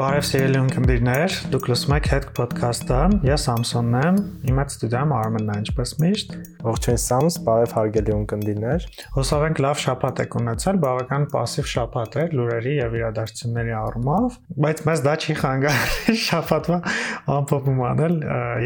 Բարև 0.00 0.22
սիրելի 0.24 0.56
ունկնդիրներ, 0.62 1.34
դուք 1.52 1.66
լսում 1.68 1.92
եք 1.98 2.06
Head 2.08 2.26
Podcast-ը։ 2.32 2.98
Ես 3.26 3.42
Սամսոնն 3.44 3.96
եմ, 3.98 4.20
իմ 4.48 4.60
հետ 4.62 4.70
ստուդիայում 4.72 5.10
Արմենն 5.12 5.50
է, 5.50 5.56
ինչպես 5.60 5.90
միշտ։ 6.00 6.30
Ողջույն 6.64 7.00
Սամս, 7.02 7.36
բարև 7.44 7.74
հարգելի 7.76 8.14
ունկնդիրներ։ 8.14 8.86
Հուսով 9.16 9.44
ենք 9.48 9.60
լավ 9.64 9.80
շաբաթ 9.82 10.22
եք 10.24 10.36
ունեցել, 10.40 10.78
բավական 10.84 11.26
пассив 11.34 11.68
շաբաթ 11.74 12.16
էր 12.20 12.36
լուրերի 12.38 12.74
եւ 12.78 12.96
իրադարձությունների 13.00 13.74
առումով, 13.80 14.38
բայց 14.64 14.82
մեզ 14.88 15.02
դա 15.04 15.14
չի 15.20 15.36
խանգարել 15.40 16.18
շաբաթվա 16.30 16.78
ամփոփում 17.36 17.82
անել 17.90 18.16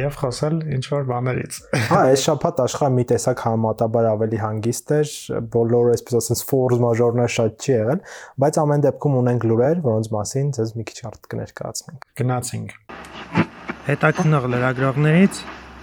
եւ 0.04 0.18
խոսել 0.22 0.56
ինչ 0.74 0.84
որ 0.94 1.08
բաներից։ 1.10 1.60
Հա, 1.90 2.00
այս 2.14 2.26
շաբաթ 2.28 2.62
աշխարհը 2.64 2.94
մի 2.94 3.06
տեսակ 3.14 3.44
համատաբար 3.48 4.10
ավելի 4.14 4.42
հանգիստ 4.44 4.94
էր, 4.98 5.14
բոլոր 5.54 5.92
այսպես 5.94 6.18
ասած 6.20 6.44
force 6.50 6.82
majeure-ներ 6.84 7.34
շատ 7.38 7.64
չի 7.64 7.74
եղել, 7.74 8.04
բայց 8.44 8.60
ամեն 8.64 8.86
դեպքում 8.88 9.18
ունենք 9.24 9.48
լուրեր, 9.50 9.84
որոնց 9.84 10.12
մասին 10.14 10.54
ձեզ 10.58 10.74
մի 10.78 10.88
քիչ 10.90 10.98
հարթ 11.19 11.27
կներկայացնենք։ 11.31 12.05
Գնացինք։ 12.19 12.71
Հետաքնող 13.89 14.45
լրագրողներից 14.53 15.39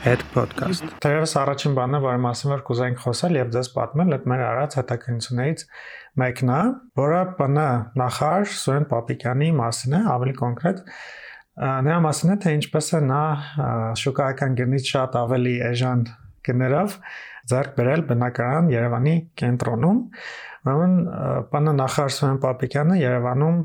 Head 0.07 0.23
Podcast։ 0.33 0.87
Թերևս 1.03 1.33
առաջին 1.41 1.77
բանը, 1.77 2.01
որի 2.05 2.21
մասին 2.25 2.53
որ 2.53 2.63
կուզենք 2.67 3.01
խոսել 3.03 3.39
եւ 3.41 3.53
ձեզ 3.57 3.71
պատմել, 3.77 4.15
այդ 4.17 4.27
մեր 4.31 4.43
արած 4.47 4.77
հետաքննություններից 4.81 5.65
մեկն 6.23 6.53
է, 6.57 6.61
որը 7.01 7.23
բնա 7.41 7.69
նախար 8.01 8.49
Սուրեն 8.57 8.87
Պապիկյանի 8.93 9.51
մասին 9.61 9.97
է, 9.97 10.03
ավելի 10.17 10.37
կոնկրետ 10.41 10.83
նրա 11.87 11.99
մասին 12.07 12.33
է, 12.33 12.37
թե 12.45 12.55
ինչպես 12.61 12.91
է 12.97 13.01
նա 13.07 13.23
շուկայական 14.05 14.57
գնից 14.61 14.91
շատ 14.93 15.17
ավելի 15.27 15.55
էժան 15.73 16.03
գներով 16.47 16.99
ձեռք 17.51 17.73
բերել 17.79 18.03
բնակարան 18.11 18.69
Երևանի 18.75 19.15
կենտրոնում 19.41 19.99
Ուրեմն 20.67 20.95
պանա 21.53 21.73
նախարարսեն 21.79 22.39
Պապիկյանը 22.43 22.95
Երևանում 22.99 23.59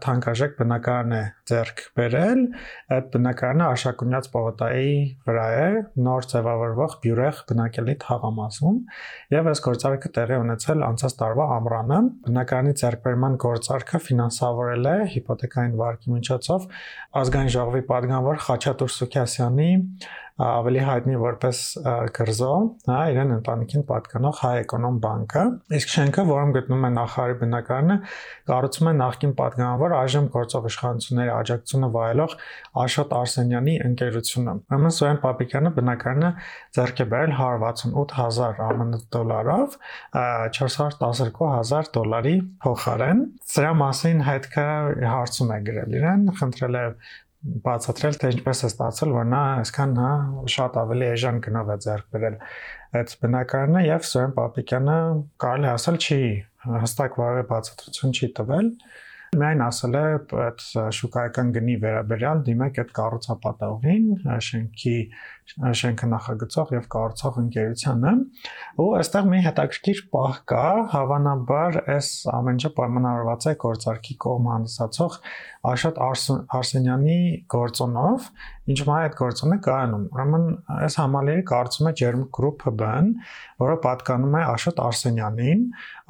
թանկարժեք 0.00 0.54
բնակարան 0.56 1.12
է 1.12 1.20
ձեռք 1.50 1.82
բերել։ 1.98 2.40
Այդ 2.96 3.10
բնակարանը 3.16 3.66
Աշակունյաց 3.66 4.28
պողոտայի 4.32 4.94
վրա 5.28 5.44
է, 5.56 5.68
նոր 6.06 6.28
ձևավորվող 6.32 6.96
բյուրեղ 7.04 7.42
բնակելի 7.52 7.96
թաղամասում, 8.06 8.80
եւ 9.36 9.50
այս 9.52 9.62
գործարքը 9.68 10.12
տեղի 10.16 10.40
ունեցել 10.46 10.86
անցած 10.88 11.16
տարվա 11.20 11.46
ամռանը։ 11.60 12.00
Բնակարանի 12.24 12.76
ձեռքբերման 12.80 13.40
գործարքը 13.44 14.02
ֆինանսավորել 14.08 14.90
է 14.96 14.98
հիփոթեքային 15.12 15.80
վարկի 15.82 16.16
միջոցով 16.16 16.70
ազգային 17.20 17.52
ժողովի 17.56 17.84
падգամավոր 17.92 18.40
Խաչատուր 18.46 18.96
Սուքյասյանի 18.96 19.70
ավելի 20.36 20.80
հայտնի 20.84 21.18
որպես 21.20 21.58
գրզո, 22.16 22.50
հա, 22.90 22.96
իրեն 23.12 23.30
ընտանիքին 23.38 23.84
պատկանող 23.88 24.40
Հայ 24.42 24.50
Էկոնոմ 24.66 24.98
բանկը։ 25.04 25.44
Իսկ 25.78 25.92
շենքը, 25.94 26.24
որում 26.28 26.52
գտնվում 26.56 26.84
է 26.84 26.90
նախարարի 26.96 27.36
բնակարանը, 27.40 27.96
կառուցում 28.50 28.90
է 28.90 28.94
նախկին 29.00 29.32
պատգամավոր 29.40 29.94
այժմ 29.96 30.28
գործող 30.36 30.68
իշխանությունների 30.70 31.32
աջակցությունը 31.36 31.90
վայելող 31.96 32.36
Աշոտ 32.84 33.14
Արսենյանի 33.16 33.76
ընկերությունը։ 33.86 34.56
Ուրեմն 34.76 34.96
Սոյան 34.96 35.20
Պապիկյանը 35.24 35.72
բնակարանը 35.80 36.30
ձեռք 36.76 37.00
է 37.00 37.08
բերել 37.16 37.34
118000 37.40 38.60
ԱՄՆ 38.76 39.00
դոլարով 39.16 39.76
412000 40.60 41.92
դոլարի 41.96 42.36
փոխարեն։ 42.66 43.22
Սրա 43.56 43.72
մասին 43.80 44.24
հետքը 44.26 44.66
հարցում 45.16 45.52
է 45.56 45.60
գրել 45.70 45.96
իրեն, 46.00 46.26
խնդրել 46.40 46.76
է 46.76 46.84
բացատրել 47.66 48.16
թե 48.20 48.30
ինչպես 48.34 48.62
է 48.66 48.68
ստացել, 48.70 49.12
որ 49.16 49.26
նա 49.30 49.40
այսքան 49.60 49.92
հա 50.00 50.12
շատ 50.54 50.78
ավելի 50.82 51.06
էժան 51.12 51.40
գնով 51.46 51.72
է 51.72 51.76
ձեռք 51.86 52.06
բերել 52.16 52.38
այդ 53.00 53.14
բնակարանը 53.22 53.82
եւ 53.86 54.06
Սուրեն 54.10 54.36
Պապիկյանը 54.36 54.98
կարելի 55.44 55.68
ասել 55.72 55.98
չի 56.06 56.20
հստակ 56.86 57.18
որևէ 57.22 57.44
բացատրություն 57.52 58.16
չի 58.16 58.30
տվել 58.40 58.70
միայն 59.36 59.62
ասել 59.66 59.96
է 59.98 60.02
այդ 60.46 60.64
շուկայական 60.96 61.48
գնի 61.56 61.74
վերաբերյալ 61.82 62.42
դիմեք 62.46 62.78
այդ 62.82 62.92
կառուցապատողին, 62.98 64.06
շենքի 64.46 64.96
շենքը 65.56 66.06
նախագծող 66.10 66.72
եւ 66.74 66.86
կառուցող 66.92 67.36
ընկերությանը, 67.42 68.12
ու 68.82 68.86
այստեղ 68.98 69.28
մի 69.30 69.38
հետաքրքիր 69.46 70.00
պահ 70.16 70.38
կա, 70.50 70.64
հավանաբար 70.94 71.78
այս 71.94 72.08
ամեն 72.34 72.58
ինչը 72.58 72.70
պայմանավորված 72.76 73.46
է 73.46 73.54
գործարքի 73.62 74.16
կողմ 74.26 74.50
հանդիսացող 74.52 75.18
Աշոտ 75.66 75.96
Արսենյանի 76.56 77.18
գործոնով, 77.52 78.26
ինչ 78.70 78.78
մա 78.86 78.98
այդ 79.06 79.16
գործոնը 79.18 79.56
կայանում։ 79.66 80.04
Ուրեմն 80.16 80.44
այս 80.76 80.98
համալիրը 81.00 81.46
կառուցում 81.50 81.88
է 81.90 81.94
Germ 82.00 82.22
Group 82.36 82.66
HB-ն, 82.66 83.10
որը 83.62 83.78
պատկանում 83.86 84.36
է 84.36 84.44
Աշոտ 84.52 84.82
Արսենյանին։ 84.86 85.64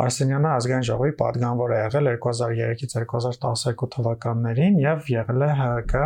Արսենյանը 0.06 0.52
ազգային 0.56 0.86
ժողովի 0.90 1.16
падգանվոր 1.22 1.76
է 1.76 1.80
եղել 1.84 2.12
2003-ից 2.26 2.98
2012 2.98 3.88
թվականներին 3.96 4.78
եւ 4.84 5.10
եղել 5.16 5.46
է 5.46 5.50
ՀՀԿ 5.56 6.04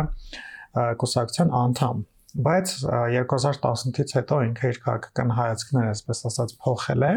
կուսակցության 1.01 1.55
անդամ 1.65 2.05
բայց 2.45 2.73
2018-ից 3.15 4.13
հետո 4.17 4.39
ինքը 4.47 4.71
իր 4.71 4.79
քաղաքական 4.85 5.33
հայացքները, 5.35 5.91
այսպես 5.95 6.23
ասած, 6.31 6.53
փոխել 6.63 7.07
է 7.07 7.13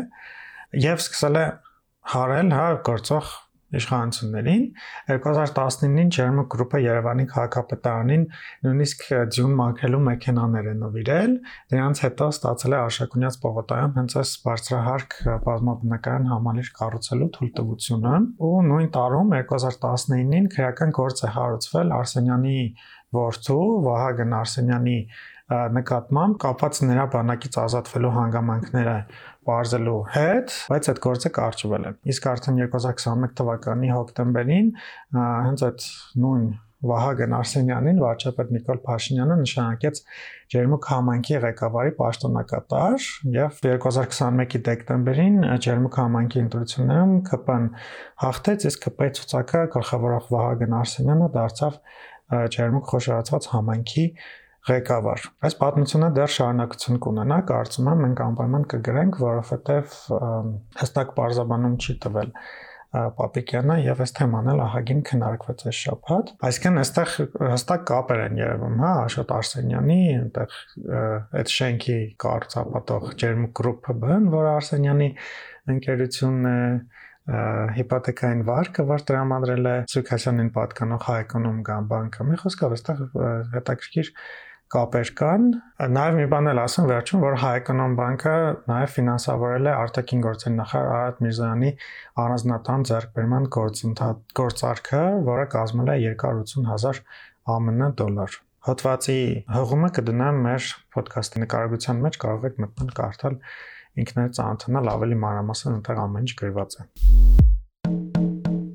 եւ 0.84 1.02
սկսել 1.04 1.38
է 1.38 1.44
հարել 2.14 2.54
հա 2.54 2.66
գործող 2.88 3.30
իշխանություններին 3.78 4.64
2019-ին 5.10 6.10
Ջերմը 6.16 6.44
գրուպը 6.54 6.80
Երևանի 6.84 7.26
քաղաքապետարանին 7.34 8.24
նույնիսկ 8.66 9.04
ձյուն 9.34 9.54
մաքրելու 9.60 10.02
մեքենաներ 10.08 10.70
է 10.70 10.74
նվիրել 10.84 11.36
դրանց 11.74 12.02
հետո 12.04 12.28
ստացել 12.34 12.74
է 12.74 12.80
Արշակունյաց 12.84 13.38
պողոտայում 13.44 13.94
հենց 13.98 14.16
այս 14.22 14.34
բարձրահարկ 14.48 15.18
բազմաբնակարան 15.48 16.28
համալիր 16.34 16.72
կառուցելու 16.80 17.30
թույլտվությունը 17.38 18.16
ու 18.48 18.56
նույն 18.70 18.90
տարում 18.98 19.36
2019-ին 19.38 20.50
քրեական 20.54 20.98
գործ 21.00 21.24
է 21.24 21.32
հարուցվել 21.38 21.96
Արսենյանի 21.98 22.58
որդու 23.14 23.62
Վահագն 23.84 24.34
Արսենյանի 24.40 24.98
նկատմամբ 25.52 26.36
կապված 26.40 26.78
նրա 26.88 27.04
բանակից 27.12 27.56
ազատվելու 27.60 28.12
հանգամանքները 28.14 28.94
բարձելու 29.44 29.96
հետ, 30.14 30.54
բայց 30.72 30.86
այդ 30.92 31.00
գործը 31.04 31.30
կարճվել 31.38 31.84
է։ 31.84 31.90
Իսկ 32.14 32.28
արդեն 32.32 32.60
2021 32.64 33.34
թվականի 33.40 33.90
հոկտեմբերին 33.92 34.70
հենց 35.20 35.66
այդ 35.68 35.88
նույն 36.24 36.46
Վահագն 36.84 37.34
Արսենյանին 37.38 38.00
վարչապետ 38.02 38.50
Նիկոլ 38.54 38.80
Փաշինյանը 38.84 39.36
նշանակեց 39.40 40.00
Ջերմուկ 40.54 40.88
համայնքի 40.90 41.38
ղեկավարի 41.44 41.92
պաշտոնակատար 42.00 43.06
եւ 43.36 43.60
2021-ի 43.64 44.60
դեկտեմբերին 44.68 45.38
Ջերմուկ 45.64 45.98
համայնքի 46.02 46.42
ընտրություններում 46.44 47.14
ԿՊ-ն 47.30 47.68
հաղթեց, 48.24 48.68
իսկ 48.68 48.88
ԿՊ-ի 48.90 49.10
ցուցակը 49.20 49.64
գլխավորող 49.78 50.28
Վահագն 50.34 50.78
Արսենյանը 50.84 51.30
դարձավ 51.38 51.80
ջերմուկ 52.54 52.90
խոշորացված 52.92 53.48
համայնքի 53.54 54.06
ղեկավար։ 54.64 55.24
Այս 55.44 55.56
պատմությունը 55.60 56.10
դեռ 56.16 56.30
շարունակություն 56.34 57.00
կունենա, 57.04 57.40
կարծում 57.50 57.90
եմ 57.92 58.04
մենք 58.04 58.22
անպայման 58.24 58.62
կգրենք, 58.74 59.18
որովհետև 59.24 59.98
հստակ 60.80 61.10
բարձաբանում 61.18 61.74
չի 61.84 61.96
տվել 62.04 62.32
Պապիկյանը 62.94 63.76
եւ 63.82 64.00
այս 64.04 64.12
թեման 64.14 64.48
էլ 64.52 64.60
ահագին 64.64 65.00
քննարկվեց 65.08 65.64
այս 65.66 65.78
շաբաթ։ 65.84 66.28
Այսինքն 66.48 66.80
այստեղ 66.82 67.14
հստակ 67.50 67.86
կապեր 67.90 68.20
են 68.24 68.38
երևում, 68.38 68.76
հա, 68.84 68.92
Աշոտ 69.04 69.32
Արսենյանի, 69.34 69.96
այնտեղ 70.20 70.54
այդ 71.40 71.54
շենքի 71.54 71.98
կառուցապատող 72.24 73.08
Ջերմուկ 73.24 73.54
գրուպը 73.60 73.96
բն, 74.04 74.30
որ 74.34 74.48
Արսենյանի 74.52 75.10
ընկերությունն 75.74 76.48
է, 76.54 76.56
հիպոթեկային 77.24 78.42
վարկը, 78.44 78.82
որ 78.84 79.04
տրամադրել 79.08 79.68
է 79.70 79.76
Սուքասյանին 79.90 80.50
պատկանող 80.54 81.06
հայ-էկոնոմ 81.08 81.62
բանկը։ 81.88 82.26
Մի 82.30 82.40
խոսքով, 82.42 82.74
այստեղ 82.76 83.00
հետաքրքիր 83.54 84.10
կապեր 84.74 85.10
կան։ 85.18 85.44
Նաև 85.94 86.16
մի 86.18 86.24
բան 86.32 86.50
էլ 86.50 86.60
ասեմ 86.64 86.88
վերջում, 86.90 87.20
որ 87.24 87.36
հայ-էկոնոմ 87.42 87.92
բանկը 88.00 88.32
նաև 88.70 88.94
ֆինանսավորել 88.94 89.68
է 89.70 89.74
արտաքին 89.74 90.24
գործերի 90.24 90.54
նախարար 90.54 90.94
Արադ 90.94 91.20
Միրզոյանի 91.24 91.70
առանձնատան 92.24 92.86
ձեռքբերման 92.90 93.46
գործընթաց 93.58 94.34
գործարքը, 94.40 95.04
որը 95.30 95.46
կազմել 95.54 95.94
է 95.94 95.96
280000 96.08 97.00
ԱՄՆ 97.44 97.90
դոլար։ 98.02 98.40
Հոդվածի 98.64 99.18
հղումը 99.54 99.90
կդնեմ 100.00 100.42
մեր 100.48 100.68
ոդքասթի 100.98 101.44
նկարագրության 101.44 102.04
մեջ, 102.08 102.20
կարող 102.24 102.50
եք 102.50 102.60
մտնել 102.64 102.94
կարդալ 102.98 103.40
ինքներդ 104.04 104.38
ծանոթանալ 104.40 104.92
ավելի 104.96 105.22
մանրամասն 105.28 105.74
այնտեղ 105.76 106.04
ամեն 106.08 106.30
ինչ 106.30 106.38
գրված 106.40 106.78
է։ 106.80 107.43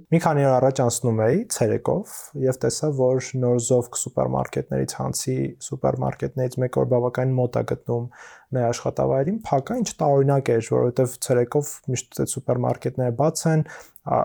Մի 0.09 0.17
քանի 0.23 0.41
օր 0.41 0.53
առաջ 0.57 0.79
անցնում 0.81 1.19
էի 1.21 1.41
ցերեկով 1.53 2.13
եւ 2.41 2.55
տեսա, 2.63 2.87
որ 2.97 3.25
Նորզովք 3.41 3.97
սուպերմարկետներից 4.01 4.93
հանցի 4.97 5.35
սուպերմարկետներից 5.65 6.55
մեկ 6.63 6.79
օր 6.81 6.87
բավականին 6.93 7.35
մոտ 7.37 7.59
է 7.59 7.63
գտնում 7.69 8.07
մեր 8.57 8.65
աշխատավայրին, 8.69 9.37
փակա 9.49 9.77
ինչ 9.83 9.91
տարօրինակ 9.99 10.49
էր, 10.55 10.63
որովհետեւ 10.73 11.13
ցերեկով 11.27 11.69
միշտ 11.93 12.21
այդ 12.25 12.33
սուպերմարկետները 12.33 13.15
բաց 13.21 13.43
են, 13.53 13.63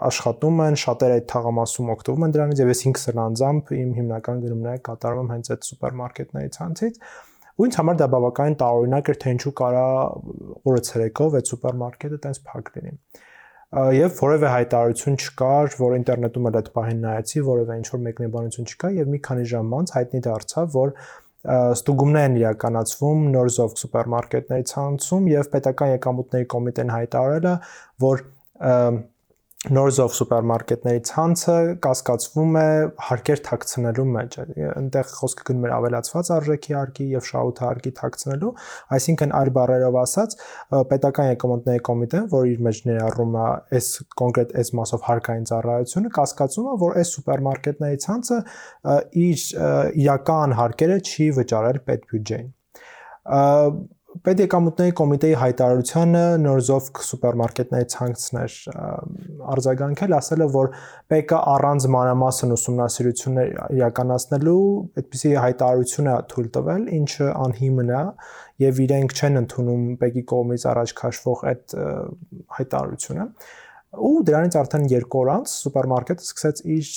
աշխատում 0.09 0.65
են, 0.65 0.81
շատերը 0.85 1.21
այդ 1.21 1.29
թաղամասում 1.35 1.93
օգտվում 1.99 2.25
են 2.25 2.35
դրանից 2.39 2.65
եւ 2.65 2.73
ես 2.73 2.83
ինքս 2.89 3.07
էլ 3.13 3.23
անձամբ 3.29 3.75
իմ 3.85 3.93
հիմնական 4.01 4.43
գնումները 4.49 4.83
կատարում 4.89 5.29
եմ 5.29 5.35
հենց 5.35 5.53
այդ 5.53 5.69
սուպերմարկետներից 5.69 6.59
հանցից 6.65 6.99
ու 7.55 7.69
ինձ 7.69 7.77
համար 7.79 7.99
դա 8.01 8.07
բավականին 8.15 8.57
տարօրինակ 8.65 9.09
էր 9.13 9.19
թե 9.21 9.33
ինչու 9.35 9.53
կարա 9.61 9.85
օրը 10.65 10.81
ցերեկով 10.89 11.37
այդ 11.39 11.51
սուպերմարկետը 11.53 12.19
տենց 12.25 12.41
փակ 12.49 12.73
լինի 12.75 12.97
եւ 13.75 14.19
որևէ 14.21 14.51
հայտարարություն 14.53 15.17
չկար, 15.19 15.75
որ 15.81 15.95
ինտերնետում 15.99 16.49
էլ 16.51 16.59
այդ 16.61 16.69
բանը 16.75 16.95
նայեցի, 17.05 17.41
որևէ 17.49 17.77
ինչ 17.81 17.87
որ 17.91 18.03
մեկնաբանություն 18.05 18.69
չկա 18.71 18.91
եւ 18.95 19.09
մի 19.15 19.21
քանի 19.27 19.47
ժամ 19.51 19.73
անց 19.79 19.93
հայտնի 19.95 20.21
դարձավ, 20.27 20.69
որ 20.75 20.93
ստուգումներ 21.45 22.29
են 22.29 22.37
իրականացվում 22.41 23.25
Նորզովք 23.35 23.81
սուպերմարկետների 23.83 24.69
ցանցում 24.71 25.27
եւ 25.33 25.51
պետական 25.55 25.91
եկամուտների 25.95 26.47
կոմիտեն 26.55 26.93
հայտարարել 26.95 27.49
է, 27.51 27.57
որ 28.05 28.23
Նորզով 29.65 30.11
սուպերմարկետների 30.13 31.01
ցանցը 31.09 31.55
կասկածվում 31.85 32.57
է 32.61 32.65
հարկեր 33.07 33.41
թաքցնելու 33.47 34.05
մեջ։ 34.15 34.35
Այնտեղ 34.65 35.07
խոսքը 35.21 35.47
գնում 35.49 35.65
էր 35.65 35.73
ավելացված 35.77 36.31
արժեքի 36.35 36.77
հարկի 36.77 37.07
եւ 37.15 37.25
շահութարկի 37.31 37.93
թաքցնելու, 38.01 38.51
այսինքն 38.99 39.33
այլ 39.41 39.53
բառերով 39.57 39.97
ասած, 40.03 40.37
պետական 40.93 41.31
եկամուտների 41.31 41.85
կոմիտեն, 41.89 42.29
որ 42.35 42.51
իր 42.53 42.63
մեջ 42.69 42.83
ներառում 42.91 43.41
է 43.41 43.49
այս 43.81 43.91
կոնկրետ 44.21 44.55
այս 44.61 44.73
մասով 44.85 45.09
հարկային 45.09 45.49
ծառայությունը, 45.49 46.15
կասկածում 46.21 46.69
է, 46.69 46.77
որ 46.85 47.01
այս 47.01 47.15
սուպերմարկետների 47.17 48.03
ցանցը 48.05 48.41
իր 49.25 49.49
իրական 50.05 50.57
հարկերը 50.61 51.01
չի 51.09 51.33
վճարել 51.41 51.83
պետբյուջեին 51.89 52.49
Պետեկամուտների 54.23 54.93
կոմիտեի 54.99 55.35
հայտարարությանը 55.41 56.21
Նորզով 56.45 56.91
սուպերմարկետների 57.07 57.89
ցանցներ 57.95 58.55
արձագանքել, 59.55 60.15
ասել 60.19 60.45
է, 60.45 60.49
որ 60.55 60.71
ՊԿ 61.19 61.35
առանց 61.55 61.89
մանրամասն 61.95 62.55
ուսումնասիրություններ 62.55 63.51
իրականացնելու 63.75 64.63
այդպիսի 65.03 65.35
հայտարարություն 65.45 66.11
է 66.15 66.17
թույլ 66.31 66.49
տվել, 66.55 66.87
ինչը 67.01 67.29
անհիմն 67.43 67.93
է 67.99 68.05
եւ 68.65 68.81
իրենք 68.87 69.19
չեն 69.19 69.43
ընդունում 69.43 69.85
ՊԿ-ի 69.99 70.25
կողմից 70.31 70.67
առաջ 70.75 70.97
քաշվող 71.03 71.47
այդ 71.51 71.77
հայտարարությունը 72.59 73.29
ու 73.95 74.17
դրանից 74.27 74.57
արդեն 74.59 74.89
2 74.91 75.05
օր 75.21 75.29
անց 75.35 75.53
սուպերմարկետը 75.65 76.25
սկսեց 76.27 76.63
իր 76.75 76.89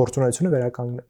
գործունեությունը 0.00 0.52
վերականգնել 0.54 1.09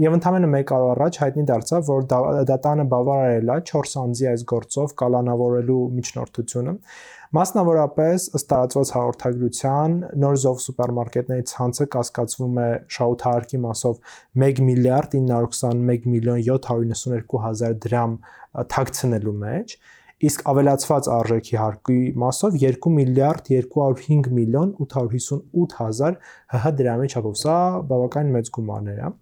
Եվ 0.00 0.14
ընդամենը 0.16 0.48
1 0.58 0.70
օր 0.74 0.84
առաջ 0.94 1.16
հայտնի 1.22 1.42
դարձավ, 1.48 1.82
որ 1.86 2.06
դատանը 2.50 2.84
բավարարել 2.92 3.50
է 3.54 3.56
4 3.70 3.92
անձի 4.00 4.28
այս 4.30 4.44
գործով 4.52 4.94
կալանավորելու 5.02 5.78
միջնորդությունը։ 5.98 6.74
Մասնավորապես 7.34 8.26
ըստ 8.38 8.48
տարածված 8.50 8.90
հաղորդագրության 8.94 9.96
Նորզով 10.24 10.60
սուպերմարկետների 10.64 11.46
ցանցը 11.50 11.86
կասկածվում 11.94 12.60
է 12.64 12.68
շահութարկի 12.96 13.60
մասով 13.64 13.98
1 14.48 14.62
միլիարդ 14.68 15.16
921 15.18 16.06
միլիոն 16.14 16.44
792 16.46 17.42
հազար 17.46 17.74
դրամ 17.86 18.16
թաքցնելու 18.74 19.36
մեջ, 19.42 19.76
իսկ 20.30 20.46
ավելացված 20.54 21.10
արժեքի 21.18 21.60
հարկի 21.64 21.98
մասով 22.22 22.62
2 22.62 22.94
միլիարդ 23.00 23.50
205 23.50 24.30
միլիոն 24.38 24.72
858 24.86 25.76
հազար 25.82 26.22
ՀՀ 26.54 26.72
դրամի 26.78 27.10
չափով։ 27.10 27.36
Սա 27.42 27.58
բավական 27.90 28.34
մեծ 28.38 28.54
գումարներ 28.54 29.04
է։ 29.10 29.12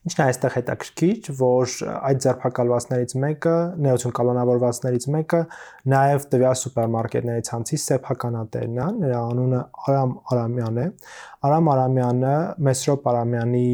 Ինչն 0.00 0.20
է 0.20 0.24
այստեղ 0.30 0.54
հետաքրքիր, 0.56 1.26
որ 1.36 1.72
այդ 2.08 2.20
ձերբակալվածներից 2.24 3.14
մեկը, 3.20 3.56
նեոթյուն 3.84 4.14
կալանավորվածներից 4.16 5.06
մեկը 5.14 5.40
նաև 5.92 6.24
տվյալ 6.32 6.56
սուպերմարկետների 6.60 7.44
ցանցի 7.50 7.80
սեփականատերն 7.84 8.80
է, 8.80 8.86
նրա 9.00 9.20
անունը 9.30 9.60
Արամ 9.84 10.14
Արամյան 10.32 10.80
է։ 10.80 10.86
Արամ 11.50 11.70
Արամյանը 11.74 12.34
Մեսրոպ 12.70 13.10
Արամյանի 13.12 13.66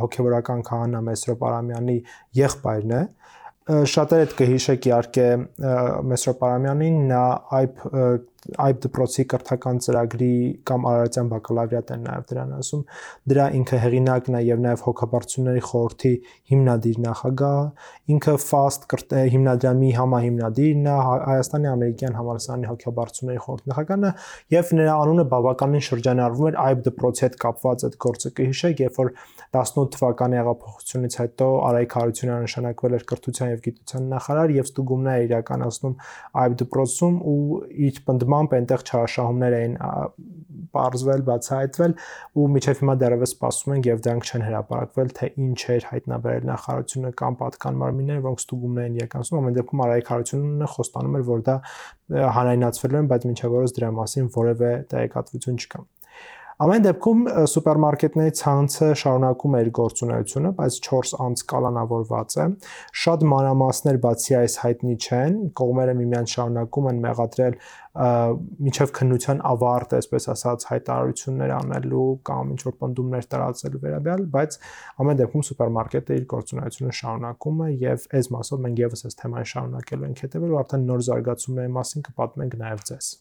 հոգեվորական 0.00 0.64
քահանա 0.70 1.02
Մեսրոպ 1.10 1.44
Արամյանի 1.50 1.98
եղբայրն 2.40 2.96
է 2.96 3.02
շատերը 3.66 4.34
կհիշեք 4.38 4.84
իհարկե 4.86 5.28
Մեսրոպ 6.06 6.42
Արամյանին 6.46 6.98
նա 7.10 7.22
այբ 7.58 7.80
այբ 8.66 8.80
դպրոցի 8.84 9.24
կրթական 9.32 9.78
ծրագրի 9.86 10.32
կամ 10.68 10.86
Արարատյան 10.90 11.30
բակալավրիատ 11.32 11.92
են 11.96 12.04
նաև 12.06 12.26
դրան 12.30 12.52
ասում 12.56 12.82
դրա 13.32 13.46
ինքը 13.58 13.80
հեղինակն 13.82 14.36
է 14.38 14.42
եւ 14.46 14.60
նաև 14.66 14.84
հոգաբարձությունների 14.86 15.62
խորհրդի 15.66 16.12
հիմնադիր 16.52 17.00
նախագահ 17.06 17.58
ինքը 18.16 18.34
FAST 18.46 18.86
հիմնադրամի 19.36 19.90
համահիմնադիրն 19.96 20.86
է 20.86 20.96
Հայաստանի 21.26 21.70
ամերիկյան 21.72 22.18
համալսարանի 22.20 22.70
հոգաբարձությունների 22.70 23.42
խորհրդի 23.46 23.72
նախագահն 23.72 24.06
է 24.06 24.12
եւ 24.56 24.72
նրա 24.76 24.96
անունը 25.06 25.26
բավականին 25.36 25.86
շրջանառվում 25.86 26.50
էր 26.50 26.60
այբ 26.66 26.84
դպրոցի 26.86 27.26
հետ 27.26 27.38
կապված 27.46 27.86
այդ 27.86 27.98
գործը 28.06 28.32
կհիշեք 28.36 28.82
երբ 28.86 29.00
որ 29.02 29.12
18 29.56 29.90
թվականի 29.96 30.36
հեղափոխությունից 30.36 31.16
հետո 31.20 31.46
Արայք 31.66 31.94
Հարությունյանը 31.96 32.46
նշանակվել 32.46 32.96
էր 32.96 33.04
կրթության 33.10 33.52
եւ 33.52 33.60
գիտության 33.66 34.08
նախարար 34.12 34.54
եւ 34.56 34.66
ստուգումներ 34.70 35.24
իրականացնում 35.26 35.94
այբ 36.42 36.56
դպրոցում 36.62 37.16
ու 37.32 37.60
իր 37.86 38.00
պնդմամբ 38.26 38.54
այնտեղ 38.56 38.82
չարաշահումներ 38.86 39.56
էին 39.56 39.74
բարձվել, 40.76 41.22
բացահայտվել 41.26 41.92
ու 42.36 42.46
միջև 42.56 42.80
հիմա 42.82 42.94
դեռևս 43.02 43.32
սպասում 43.36 43.74
են 43.76 43.84
եւ 43.86 44.02
դրանք 44.06 44.30
չեն 44.30 44.44
հրապարակվել 44.46 45.12
թե 45.16 45.28
ինչ 45.46 45.60
էր 45.76 45.86
հայտնաբերել 45.90 46.48
նախարարությունը 46.50 47.12
կամ 47.22 47.38
պատկան 47.42 47.80
մարմինները, 47.82 48.24
որոնք 48.26 48.42
ստուգումներ 48.44 48.88
են 48.90 48.98
իրականացնում, 49.00 49.40
ամեն 49.40 49.58
դեպքում 49.60 49.84
Արայք 49.86 50.10
Հարությունյանը 50.12 50.70
խոստանում 50.76 51.16
էր, 51.16 51.26
որ 51.30 51.44
դա 51.46 51.56
հանրայնացվել 52.36 52.98
են, 53.00 53.10
բայց 53.12 53.28
օրս 53.46 53.76
դրա 53.76 53.92
մասին 53.96 54.32
որևէ 54.36 54.72
տեղեկատվություն 54.92 55.62
չկա։ 55.62 55.86
Ամեն 56.56 56.84
դեպքում 56.86 57.18
սուպերմարկետների 57.52 58.32
ցանցը 58.38 58.86
շարունակում 58.96 59.56
է 59.56 59.58
իր 59.60 59.66
գործունեությունը, 59.76 60.52
բայց 60.56 60.76
4 60.86 61.10
անց 61.20 61.42
կալանավորված 61.52 62.36
է։ 62.40 62.46
Շատ 63.02 63.24
մանրամասներ 63.32 63.98
բացի 64.06 64.36
այս 64.38 64.56
հայտնի 64.62 64.96
չեն, 64.96 65.36
կողմերը 65.60 65.94
միմյանց 65.98 66.36
շարունակում 66.36 66.88
են 66.92 67.02
մեղադրել 67.04 67.58
միջև 68.66 68.94
քննության 68.96 69.42
ավարտ, 69.52 69.92
այսպես 70.00 70.28
ասած, 70.32 70.66
հայտարարություններ 70.72 71.52
անելու 71.60 72.08
կամ 72.28 72.56
ինչ 72.56 72.60
որ 72.64 72.76
պնդումներ 72.80 73.28
տարածելու 73.36 73.82
վերաբերյալ, 73.84 74.26
բայց 74.36 74.58
ամեն 75.04 75.20
դեպքում 75.20 75.46
սուպերմարկետը 75.50 76.20
իր 76.20 76.28
գործունեությունը 76.32 76.96
շարունակում 77.00 77.64
է 77.66 77.70
եւ 77.84 78.08
այս 78.20 78.30
մասով 78.36 78.64
մենք 78.64 78.84
եւս 78.86 79.08
այս 79.10 79.20
թեմային 79.24 79.50
շարունակելու 79.52 80.08
ենք 80.12 80.24
հետեւել 80.26 80.56
ու 80.56 80.62
արդեն 80.64 80.88
նոր 80.92 81.04
զարգացումների 81.10 81.74
մասին 81.80 82.08
կպատմենք 82.10 82.60
նաեւ 82.64 82.88
ձեզ 82.92 83.12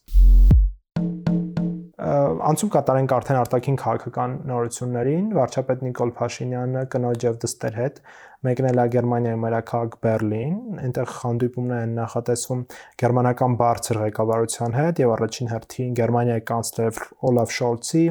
անցում 1.95 2.69
կատարենք 2.75 3.12
արդեն 3.15 3.38
արտաքին 3.39 3.75
քաղաքական 3.80 4.31
նորություններին 4.50 5.27
վարչապետ 5.38 5.83
Նիկոլ 5.86 6.09
Փաշինյանը 6.18 6.81
կնոջ 6.92 7.24
եւ 7.24 7.38
դստեր 7.45 7.77
հետ 7.80 8.01
մեկնել 8.45 8.81
է 8.83 8.86
Գերմանիայի 8.95 9.39
մայրաքաղաք 9.42 9.95
Բերլին 10.03 10.57
այնտեղ 10.83 11.13
հանդիպումներ 11.15 11.86
են 11.86 11.94
նախատեսվում 12.00 12.65
գերմանական 13.01 13.56
բարձր 13.62 14.00
ղեկավարության 14.03 14.75
հետ 14.75 15.01
եւ 15.01 15.13
առաջին 15.15 15.50
հերթին 15.56 15.95
Գերմանիայի 16.01 16.44
կանցլեր 16.51 17.00
Օլաֆ 17.31 17.56
Շոլցի 17.56 18.03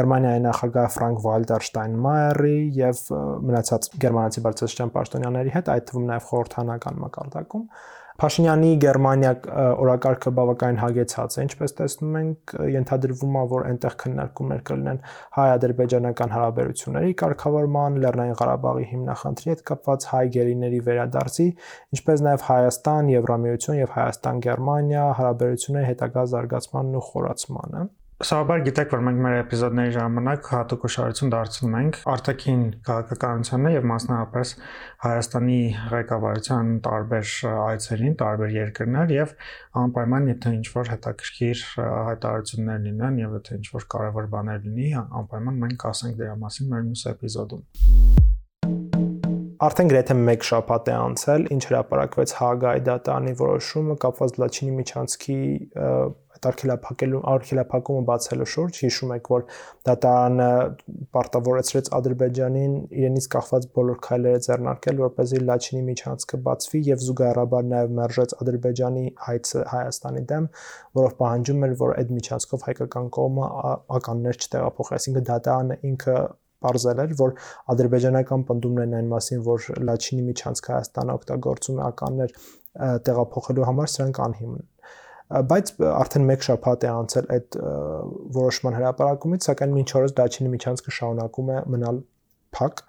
Գերմանիայի 0.00 0.42
նախագահ 0.46 0.88
Ֆրանկ 0.96 1.22
Վալտեր 1.26 1.68
Շտայնմայերի 1.68 2.56
եւ 2.80 3.04
մնացած 3.52 3.90
գերմանացի 4.06 4.46
բարձրաստիճան 4.48 4.96
պաշտոնյաների 4.96 5.54
հետ 5.60 5.70
այդ 5.76 5.86
թվում 5.92 6.10
նաեւ 6.10 6.26
խորհրդանական 6.32 7.00
մակարդակում 7.04 7.68
Փաշինյանի 8.16 8.68
Գերմանիա 8.80 9.30
օրակարգը 9.76 10.30
բավականին 10.36 10.78
հագեցած 10.80 11.34
է, 11.36 11.42
ինչպես 11.46 11.74
տեսնում 11.80 12.14
ենք, 12.20 12.54
ենթադրվում 12.72 13.36
է, 13.36 13.42
որ 13.50 13.66
այնտեղ 13.70 13.96
քննարկումներ 14.02 14.62
կլինեն 14.70 15.00
հայ-ադրբեջանական 15.36 16.32
հարաբերությունների 16.36 17.12
կարգավորման, 17.22 18.00
Լեռնային 18.06 18.38
Ղարաբաղի 18.40 18.88
հիմնախնդրի 18.94 19.52
հետ 19.52 19.62
կապված 19.72 20.08
հայ 20.14 20.24
գերիների 20.38 20.80
վերադարձի, 20.88 21.48
ինչպես 21.98 22.24
նաև 22.30 22.48
Հայաստան, 22.48 23.12
Եվրամիություն 23.16 23.80
եւ 23.82 23.94
Հայաստան-Գերմանիա 24.00 25.06
հարաբերությունների 25.20 25.90
հետագա 25.92 26.26
զարգացմանն 26.32 27.00
ու 27.02 27.06
խորացմանը։ 27.12 27.86
Սովորաբար 28.16 28.62
գիտեք, 28.64 28.92
որ 28.94 29.02
մենք 29.04 29.18
մեր 29.20 29.34
էպիզոդների 29.42 29.90
ժամանակ 29.92 30.46
հատուկ 30.48 30.84
ուշադրություն 30.88 31.32
դարձնում 31.34 31.74
ենք 31.80 31.98
արտաքին 32.12 32.62
քաղաքականությանը 32.86 33.72
եւ 33.74 33.84
մասնավորապես 33.90 34.52
Հայաստանի 35.04 35.58
ղեկավարության 35.92 36.70
տարբեր 36.86 37.34
այցերին, 37.66 38.16
տարբեր 38.24 38.56
երկրներ 38.56 39.12
եւ 39.16 39.36
անպայման 39.84 40.30
եթե 40.32 40.54
ինչ-որ 40.62 40.92
հետաքրքիր 40.96 41.64
հայտարարություններ 41.76 42.82
լինեն 42.88 43.20
եւ 43.26 43.36
եթե 43.36 43.60
ինչ-որ 43.60 43.88
կարեւոր 43.96 44.30
բաներ 44.32 44.64
լինի, 44.64 44.88
անպայման 45.04 45.60
մենք 45.66 45.80
կասենք 45.84 46.20
դրա 46.24 46.40
մասին 46.46 46.72
մեր 46.72 46.88
մյուս 46.88 47.06
էպիզոդում 47.12 47.66
արդեն 49.56 49.88
գրեթե 49.88 50.14
1 50.20 50.42
շաբաթ 50.44 50.88
է 50.90 50.94
անցել, 51.00 51.44
ինչ 51.54 51.60
հրապարակվեց 51.70 52.32
Հագայի 52.36 52.82
դատարանի 52.86 53.32
որոշումը 53.40 53.94
կապված 54.02 54.34
Լաչինի 54.42 54.74
միջանցքի 54.80 55.38
արգելափակելու 56.50 57.20
արգելափակումը 57.32 58.02
բացելու 58.10 58.48
շուրջ 58.52 58.80
հիշում 58.84 59.12
եք 59.16 59.30
որ 59.32 59.44
դատարանը 59.88 60.48
պարտավորեցրեց 61.16 61.90
Ադրբեջանին 61.98 62.76
իրենից 63.00 63.28
կախված 63.36 63.68
բոլոր 63.78 64.00
քայլերը 64.06 64.40
ձեռնարկել 64.46 65.02
որպեսզի 65.06 65.42
Լաչինի 65.50 65.84
միջանցքը 65.90 66.40
բացվի 66.46 66.80
եւ 66.90 67.04
զուգահեռաբար 67.06 67.68
նաեւ 67.72 67.94
մերժեց 68.00 68.34
Ադրբեջանի 68.46 69.04
հայցը 69.26 69.66
Հայաստանի 69.74 70.24
դեմ 70.32 70.48
որով 71.00 71.14
պահանջում 71.20 71.68
էր 71.68 71.76
որ 71.86 71.94
այդ 72.00 72.16
միջանցքով 72.16 72.66
հայկական 72.70 73.12
կողմը 73.16 73.52
ականներ 74.00 74.42
չտեղափոխի 74.46 74.98
այսինքն 75.00 75.30
դատարանը 75.30 75.80
ինքը 75.92 76.18
Պարզել 76.64 77.00
էր, 77.02 77.10
որ 77.20 77.32
ադրբեջանական 77.72 78.44
պնդումներն 78.48 78.94
այն 78.98 79.10
մասին, 79.12 79.42
որ 79.46 79.66
Լաչինի 79.88 80.24
միջանցքը 80.30 80.72
Հայաստանը 80.72 81.16
օգտագործում 81.20 81.80
է 81.82 81.84
ականներ 81.86 82.32
տեղափոխելու 83.08 83.66
համար, 83.68 83.92
սրանք 83.92 84.22
անհիմն 84.26 84.56
են 84.62 84.70
բայց 85.26 85.72
արդեն 85.90 86.28
1 86.32 86.44
շաբաթ 86.46 86.84
է 86.86 86.90
անցել 86.92 87.30
այդ 87.36 87.56
որոշման 88.36 88.76
հրապարակումից, 88.78 89.48
սակայն 89.48 89.72
մինչ 89.76 89.88
օրս 90.00 90.14
Դաչինի 90.20 90.52
միջանցքը 90.52 90.94
շարունակում 90.98 91.50
է 91.50 91.58
մնալ 91.74 91.98
փակ 92.56 92.82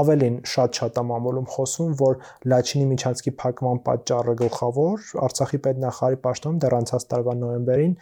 ավելին 0.00 0.36
շատ-շատ 0.52 0.98
ամամոլում 1.00 1.46
խոսում 1.54 1.92
որ 2.00 2.18
Լաչինի 2.52 2.88
միջանցքի 2.90 3.32
փակման 3.40 3.80
պատճառը 3.86 4.34
գլխավոր 4.42 5.06
Արցախի 5.28 5.60
պետնախարարի 5.66 6.20
պաշտոնում 6.26 6.58
դեռ 6.64 6.76
անցած 6.80 7.06
տարվա 7.14 7.36
նոյեմբերին 7.44 7.94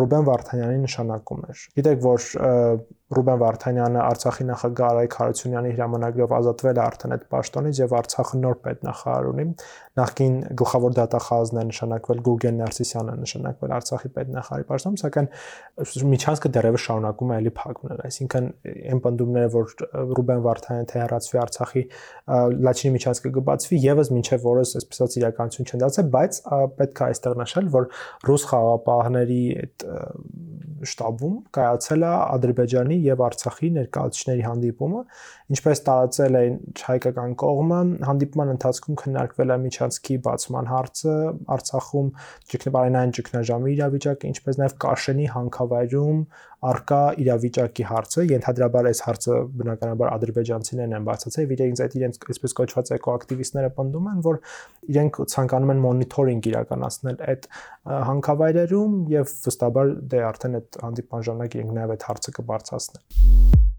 Ռուբեն 0.00 0.28
Վարդանյանի 0.28 0.78
նշանակումն 0.86 1.50
էր։ 1.52 1.64
Գիտեք, 1.78 1.98
որ 2.06 2.28
Ռուբեն 3.08 3.38
Վարդանյանը 3.40 4.00
Արցախի 4.04 4.44
նախագահ 4.48 4.88
Արայք 4.88 5.14
Հարությունյանի 5.18 5.70
հրամանագրով 5.78 6.32
ազատվել 6.38 6.78
է 6.78 6.82
արդեն 6.84 7.14
այդ 7.16 7.22
պաշտոնից 7.32 7.78
եւ 7.80 7.94
Արցախը 7.98 8.40
նոր 8.42 8.58
պետնախարար 8.66 9.28
ունի։ 9.28 9.46
Նախկին 9.98 10.34
գլխավոր 10.60 10.92
դատախազն 10.98 11.58
է 11.58 11.64
նշանակվել 11.68 12.20
Գուրգեն 12.28 12.60
Նարսիսյանը 12.60 13.14
նշանակվել 13.18 13.72
Արցախի 13.78 14.10
պետնախարարի 14.18 14.66
պաշտոնում, 14.68 14.98
սակայն 15.00 15.30
միջանցքը 16.12 16.52
դեռևս 16.58 16.84
շարունակում 16.84 17.32
է 17.32 17.38
էլի 17.38 17.52
փակվել։ 17.58 18.02
Այսինքն 18.08 18.50
այն 18.92 19.02
պնդումները, 19.08 19.50
որ 19.56 19.74
Ռուբեն 20.18 20.44
Վարդանյանը 20.48 20.88
թե 20.92 21.00
հեռացվի 21.02 21.40
Արցախի 21.48 21.82
Լաչինի 22.68 22.92
միջանցքը 22.98 23.32
կբացվի, 23.38 23.80
եւս 23.88 24.12
մինչեւ 24.18 24.46
որս 24.48 24.74
այսպես 24.78 25.18
իրականություն 25.18 25.68
չեն 25.68 25.82
դարձել, 25.82 26.08
բայց 26.18 26.40
պետք 26.78 27.02
է 27.02 27.06
այստեղ 27.08 27.38
նշել, 27.42 27.70
որ 27.78 27.88
ռուս 28.28 28.46
խաղապահների 28.52 29.42
այդ 29.58 29.86
շտաբում 30.88 31.38
կայացել 31.58 32.04
է 32.06 32.10
Ադրբեջանի 32.38 32.97
եւ 33.06 33.22
Արցախի 33.28 33.68
ներկայացուցիչների 33.78 34.44
հանդիպումը, 34.48 35.02
ինչպես 35.54 35.82
տարածել 35.88 36.38
է 36.38 36.42
հայկական 36.88 37.36
կողմը, 37.42 37.80
հանդիպման 38.08 38.52
ընթացքում 38.54 38.98
քննարկվել 39.02 39.54
է 39.54 39.58
միջանցքի 39.68 40.18
բացման 40.28 40.70
հարցը 40.72 41.16
Արցախում, 41.58 42.12
ճգնաբարենային 42.52 43.14
ճգնաժամի 43.18 43.74
իրավիճակը, 43.78 44.32
ինչպես 44.34 44.60
նաեւ 44.62 44.76
Կաշենի 44.88 45.28
հանքավայրում 45.38 46.22
արկա 46.58 47.00
իրավիճակի 47.22 47.84
հարցը, 47.86 48.24
ենթադրաբար 48.32 48.88
այս 48.90 49.02
հարցը 49.06 49.36
բնականաբար 49.60 50.10
ադրբեջանցիներն 50.14 50.96
են 50.98 51.06
բացացել 51.06 51.54
իրենց 51.54 51.82
այդ 51.84 51.96
իրենց 52.00 52.18
այսպես 52.34 52.56
կոչված 52.58 52.92
էկոակտիվիստները 52.98 53.70
պնդում 53.78 54.10
են, 54.12 54.20
որ 54.26 54.40
իրենք 54.90 55.20
ցանկանում 55.38 55.74
են 55.76 55.82
մոնիթորինգ 55.86 56.50
իրականացնել 56.52 57.24
այդ 57.30 57.48
հանքավայրերում 58.10 59.00
եւ 59.14 59.34
վստահաբար 59.46 59.96
դե 60.14 60.22
արդեն 60.32 60.58
այդ 60.58 60.82
հանդիպման 60.88 61.28
ժամանակ 61.30 61.58
իրենք 61.58 61.76
նաեւ 61.78 61.94
այդ 61.94 62.08
հարցը 62.10 62.38
կբարձրացնեն։ 62.40 63.77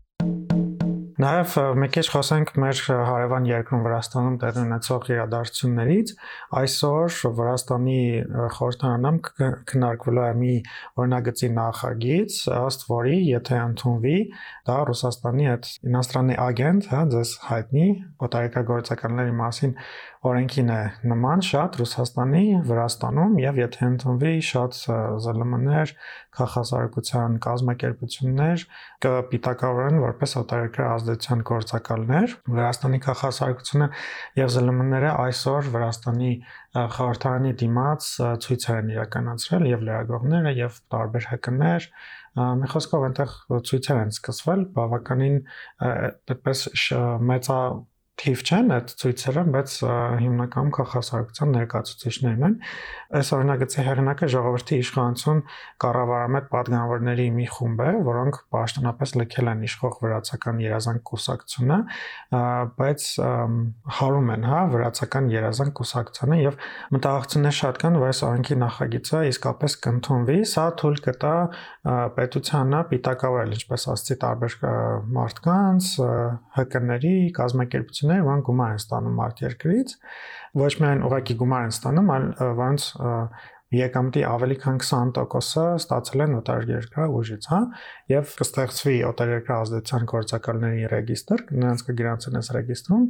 Նաև 1.19 1.53
մեկ 1.75 1.97
էլ 1.99 2.09
խոսենք 2.13 2.51
մեր 2.63 2.81
հարևան 2.87 3.47
երկրում 3.49 3.81
Վրաստանում 3.83 4.35
տեղի 4.39 4.61
ունեցող 4.61 5.07
իրադարձություններից։ 5.11 6.13
Այսօր 6.59 7.17
Վրաստանի 7.39 7.97
խորհրդարանում 8.55 9.17
քննարկվելու 9.71 10.23
է 10.23 10.29
մի 10.39 10.53
օրնագծի 11.03 11.49
նախագիծ, 11.57 12.37
ըստ 12.55 12.87
որի, 12.93 13.17
եթե 13.33 13.59
ընդունվի, 13.65 14.15
դա 14.71 14.77
Ռուսաստանի 14.91 15.49
այդ 15.59 15.69
իностранный 15.91 16.39
агент, 16.39 16.87
հա, 16.93 17.03
ձեզ 17.11 17.35
հայտնի 17.49 17.89
օտարերկրագործականների 18.29 19.35
մասին 19.43 19.75
օրենքին 20.19 20.69
է 20.73 20.79
նման 21.07 21.41
շատ 21.47 21.77
Ռուսաստանի 21.79 22.41
Վրաստանում 22.67 23.35
եւ 23.39 23.59
եթե 23.61 23.85
ընդունվի 23.87 24.31
շատ 24.49 24.79
ԶԼՄ-ներ, 24.79 25.93
քաղաքասարակության 26.35 27.37
կազմակերպություններ 27.45 28.65
կպիտակավորեն 29.05 30.01
որպես 30.03 30.35
օտարերկրյա 30.41 30.89
ազդեցության 30.97 31.43
գործակալներ։ 31.51 32.35
Վրաստանի 32.59 32.99
քաղաքասարակությունը 33.07 33.87
եւ 34.43 34.51
ԶԼՄ-ները 34.59 35.13
այսօր 35.23 35.71
Վրաստանի 35.79 36.33
խորհրդարանի 36.99 37.53
դիմաց 37.63 38.09
ցույցեր 38.43 38.79
են 38.79 38.91
իրականացրել 38.99 39.69
եւ 39.69 39.85
լրագրողները 39.87 40.51
եւ 40.59 40.81
տարբեր 40.93 41.29
հակներ 41.31 41.87
մի 42.59 42.67
խոսքով 42.71 43.05
այնտեղ 43.07 43.31
ցույցեր 43.69 44.01
են 44.03 44.11
սկսվել 44.13 44.61
բավականին 44.75 45.39
այդպես 45.89 46.61
մեծա 47.31 47.59
թիվ 48.19 48.41
չեն 48.43 48.71
այդ 48.75 48.89
ցույցերը, 48.99 49.41
բայց 49.53 49.73
հիմնականում 50.19 50.71
քաղաքացիական 50.75 51.53
ներկայացուցիչներն 51.55 52.45
են։ 52.49 52.55
Այս 53.19 53.29
օրինագծի 53.37 53.83
հեղինակը 53.87 54.27
ժողովրդի 54.33 54.79
իշխանություն 54.83 55.39
կառավարամետ 55.83 56.49
падգամավորների 56.51 57.27
մի 57.37 57.45
խումբ 57.55 57.79
է, 57.79 57.93
որոնք 58.09 58.39
պաշտոնապես 58.55 59.13
լքել 59.19 59.49
են 59.49 59.63
իշխող 59.69 59.95
վրացական 60.03 60.59
երազանք 60.65 61.03
կուսակցությունը, 61.09 61.79
բայց 62.79 63.07
հարում 63.99 64.29
են, 64.35 64.45
հա, 64.49 64.59
վրացական 64.75 65.31
երազանք 65.33 65.73
կուսակցությունը 65.79 66.39
եւ 66.43 66.59
մտահղություններ 66.99 67.57
շատ 67.59 67.79
կան, 67.79 67.99
որ 68.03 68.09
այս 68.09 68.21
օրենքի 68.29 68.59
նախագիծը 68.59 69.23
իսկապես 69.29 69.77
կընդունվի, 69.87 70.37
սա 70.53 70.67
թույլ 70.83 71.01
կտա 71.07 71.33
պետությանը 72.19 72.83
պիտակավորել, 72.93 73.57
ինչպես 73.59 73.87
ասացի, 73.95 74.19
տարբեր 74.25 74.55
մարդկանց, 75.19 75.89
ՀԿ-ների 76.59 77.15
կազմակերպություն 77.39 78.08
ընկերություններ, 78.09 78.25
որոնք 78.25 78.45
գումար 78.49 78.73
են 78.73 78.81
ստանում 78.81 79.21
արտերկրից, 79.25 79.93
ոչ 80.59 80.71
միայն 80.81 81.03
ուղղակի 81.05 81.35
գումար 81.39 81.65
են 81.67 81.73
ստանում, 81.75 82.11
այլ 82.15 82.25
որոնց 82.59 82.87
եկամտի 83.69 84.21
ավելի 84.25 84.55
քան 84.63 84.79
20%-ը 84.81 85.63
ստացել 85.77 86.23
են 86.25 86.31
օտարերկրյա 86.39 87.03
ուժից, 87.19 87.47
հա, 87.51 87.59
եւ 88.09 88.31
կստեղծվի 88.39 88.95
օտարերկրյա 89.09 89.57
ազդեցության 89.65 90.07
գործակալների 90.09 90.87
ռեգիստր, 90.93 91.43
նրանց 91.53 91.83
կգրանցեն 91.89 92.39
այս 92.39 92.49
ռեգիստրում, 92.57 93.05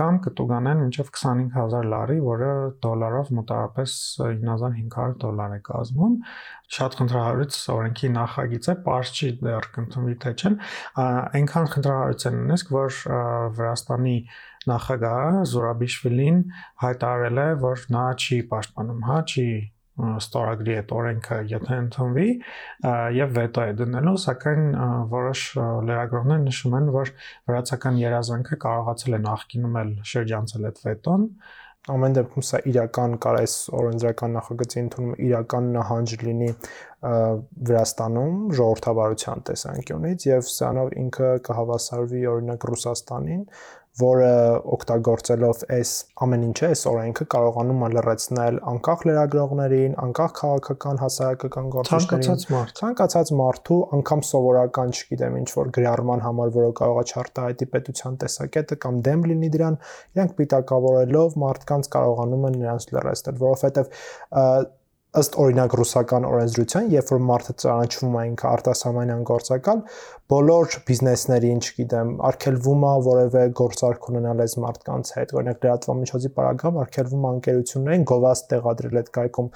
կամ 0.00 0.20
կտուգանեն 0.24 0.80
մինչեւ 0.84 1.10
25000 1.20 1.90
լարի, 1.92 2.18
որը 2.24 2.50
դոլարով 2.86 3.34
մոտավորապես 3.40 3.98
9500 4.24 5.20
դոլար 5.24 5.58
է 5.58 5.60
կազմում 5.68 6.16
շատ 6.74 6.96
խնդրահարույց 6.98 7.56
օրենքի 7.74 8.08
նախագիծ 8.14 8.68
է, 8.72 8.74
པարզ 8.84 9.12
չի 9.14 9.28
դեռ 9.44 9.68
կընդունվի 9.74 10.14
թե 10.24 10.32
չէ, 10.34 10.52
այնքան 11.04 11.68
խնդրահարույց 11.74 12.26
են 12.30 12.40
ունեցք, 12.40 12.72
որ 12.74 12.98
Վրաստանի 13.58 14.16
նախագահը 14.64 15.44
Զուրաբիշվիլին 15.52 16.40
հայտարարել 16.84 17.40
է, 17.44 17.48
որ 17.64 17.86
նա 17.94 18.06
չի 18.24 18.40
պաշտպանում, 18.54 19.02
հա, 19.10 19.18
չի 19.28 19.48
ստորագրի 19.94 20.76
այդ 20.80 20.94
օրենքը, 20.98 21.36
եթե 21.54 21.76
ընդունվի 21.84 22.28
եւ 23.18 23.34
վետո 23.38 23.66
է 23.70 23.74
դնելու, 23.80 24.14
սակայն 24.24 24.64
որոշ 25.12 25.42
լրագրողներ 25.90 26.40
նշում 26.48 26.78
են, 26.80 26.88
որ 26.94 27.12
վրացական 27.50 28.00
երազանքը 28.02 28.58
կարողացել 28.64 29.18
է 29.18 29.20
նախկինում 29.28 29.78
էլ 29.84 29.92
շրջանցել 30.14 30.66
այդ 30.70 30.82
վետոն, 30.88 31.28
ամեն 31.94 32.14
դեպքում 32.16 32.44
սա 32.48 32.58
իրական 32.70 33.14
կար 33.20 33.38
այս 33.42 33.54
օրենսդրական 33.78 34.34
նախագծի 34.38 34.78
ընդունումը 34.82 35.16
իրական 35.28 35.66
նահանջ 35.74 36.14
լինի 36.24 36.50
Վրաստանում 37.04 38.36
ժողովրդավարության 38.56 39.42
տեսանկյունից 39.50 40.24
եւ 40.30 40.46
սրանով 40.48 40.94
ինքը 41.02 41.28
կհավասարվի 41.44 42.22
օրինակ 42.30 42.64
Ռուսաստանին, 42.70 43.42
որը 44.00 44.30
օգտագործելով 44.74 45.60
այս 45.74 45.90
ամեն 46.24 46.44
ինչը, 46.48 46.70
այս 46.74 46.80
օրենքը 46.90 47.26
կարողանում 47.34 47.84
է 47.86 47.90
լրացնել 47.94 48.58
անկախ 48.72 49.04
լրագրողներին, 49.08 49.94
անկախ 50.04 50.32
քաղաքական 50.40 51.00
հասարակական 51.04 51.68
գործիչներին, 51.74 52.42
ցանկացած 52.80 53.32
մարդու, 53.38 53.78
անգամ 53.98 54.24
սովորական, 54.30 54.94
չգիտեմ, 54.98 55.38
ինչ 55.44 55.48
որ 55.54 55.72
գրառման 55.78 56.24
համար, 56.26 56.54
որը 56.58 56.74
կարող 56.82 57.00
է 57.00 57.06
չարտահայտի 57.14 57.70
պետության 57.74 58.18
տեսակետը 58.24 58.80
կամ 58.82 59.02
դեմ 59.06 59.26
լինի 59.30 59.52
դրան, 59.54 59.78
իրանք 60.18 60.38
պիտակավորելով 60.42 61.38
մարդկանց 61.44 61.92
կարողանում 61.94 62.48
են 62.50 62.58
նրանց 62.64 62.88
լրացնել, 62.98 63.38
որովհետև 63.46 63.94
ըստ 65.14 65.36
օրինակ 65.38 65.74
ռուսական 65.78 66.24
օրենսդրության, 66.26 66.86
երբ 66.90 67.10
որ 67.12 67.20
մարդը 67.28 67.52
ճանաչվում 67.62 68.14
է 68.18 68.22
ինքը 68.30 68.46
արտասահմանյան 68.50 69.20
գործակալ, 69.28 69.82
բոլոր 70.34 70.76
բիզնեսներին, 70.88 71.60
չգիտեմ, 71.68 72.10
արկելվում 72.30 72.86
է 72.88 72.92
որևէ 73.06 73.44
գործարք 73.60 74.08
ունենալ 74.10 74.42
այս 74.44 74.56
մարդկանց 74.64 75.12
հետ, 75.14 75.34
օրինակ 75.38 75.66
լրատվամիջոցի 75.68 76.32
պարագայում 76.38 76.80
արկելվում 76.84 77.28
անկերություններին 77.30 78.06
գովաստ 78.10 78.48
տեղադրել 78.54 79.00
այդ 79.04 79.12
կայքում 79.14 79.50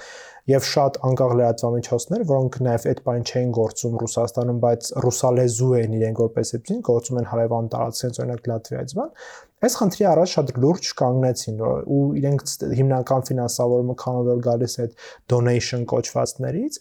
եւ 0.49 0.69
շատ 0.69 1.01
անկախ 1.09 1.35
լրատվամիջոցներ, 1.39 2.25
որոնք 2.29 2.61
նաեւ 2.69 2.87
այդ 2.93 3.03
բան 3.09 3.27
չէին 3.29 3.51
գործում 3.59 3.99
Ռուսաստանում, 4.03 4.63
բայց 4.65 4.89
ռուսալեզու 5.05 5.75
են 5.83 5.99
իրենք 5.99 6.23
որպես 6.25 6.55
էպսին, 6.59 6.81
գործում 6.89 7.21
են 7.21 7.29
հարևան 7.33 7.69
տարածքից, 7.75 8.21
օրինակ 8.25 8.49
Լատվիայից 8.53 8.97
բան, 8.99 9.13
Այս 9.59 9.75
խնդրի 9.75 10.05
առաջ 10.07 10.33
շատ 10.37 10.51
լուրջ 10.63 10.89
կանգնեցին 10.99 11.57
ու 11.67 12.03
իրենք 12.19 12.43
հիմնական 12.79 13.25
ֆինանսավորումը 13.27 13.95
քանով 14.03 14.29
որ 14.29 14.43
գալիս 14.45 14.77
այդ 14.85 14.93
donation 15.33 15.87
կոչվածներից, 15.91 16.79